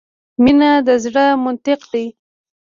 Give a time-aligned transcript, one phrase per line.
[0.43, 2.05] مینه د زړه منطق ده.